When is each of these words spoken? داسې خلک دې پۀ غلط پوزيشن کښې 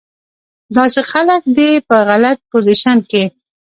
داسې 0.77 1.01
خلک 1.11 1.41
دې 1.57 1.69
پۀ 1.87 1.97
غلط 2.07 2.37
پوزيشن 2.51 2.97
کښې 3.09 3.23